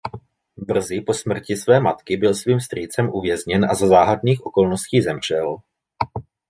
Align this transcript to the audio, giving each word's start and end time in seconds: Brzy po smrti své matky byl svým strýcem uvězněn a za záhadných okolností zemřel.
Brzy 0.57 1.01
po 1.01 1.13
smrti 1.13 1.55
své 1.55 1.79
matky 1.79 2.17
byl 2.17 2.33
svým 2.33 2.59
strýcem 2.59 3.09
uvězněn 3.13 3.65
a 3.65 3.73
za 3.75 3.87
záhadných 3.87 4.45
okolností 4.45 5.01
zemřel. 5.01 5.57